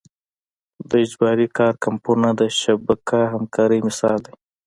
[0.89, 4.33] د اجباري کار کمپونه د شبکه همکارۍ مثال دی.